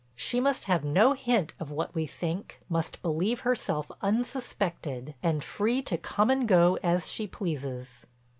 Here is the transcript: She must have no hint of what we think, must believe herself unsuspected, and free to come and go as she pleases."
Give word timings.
She 0.15 0.39
must 0.39 0.63
have 0.65 0.83
no 0.83 1.13
hint 1.13 1.53
of 1.59 1.69
what 1.69 1.93
we 1.93 2.07
think, 2.07 2.59
must 2.67 3.03
believe 3.03 3.41
herself 3.41 3.91
unsuspected, 4.01 5.13
and 5.21 5.43
free 5.43 5.83
to 5.83 5.95
come 5.95 6.31
and 6.31 6.47
go 6.47 6.79
as 6.81 7.11
she 7.11 7.27
pleases." 7.27 8.07